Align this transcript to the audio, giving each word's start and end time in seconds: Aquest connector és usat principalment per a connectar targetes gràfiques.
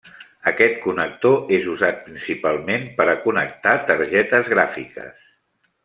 Aquest 0.51 0.79
connector 0.85 1.51
és 1.57 1.67
usat 1.73 2.01
principalment 2.07 2.89
per 3.01 3.07
a 3.13 3.17
connectar 3.27 3.77
targetes 3.93 4.51
gràfiques. 4.57 5.25